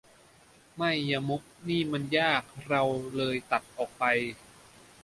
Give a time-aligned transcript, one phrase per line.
[0.77, 2.83] ไม่ยมกนี่มันยาก เรา
[3.15, 4.03] เลยตัดออกไป